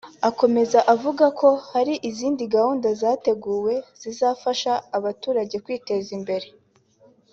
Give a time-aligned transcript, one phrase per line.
[0.29, 6.47] Akomeza avuga ko hari izindi gahunda zateguwe zizafasha aba baturage kwiteza imbere